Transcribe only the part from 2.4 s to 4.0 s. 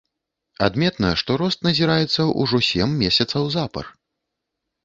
ужо сем месяцаў запар.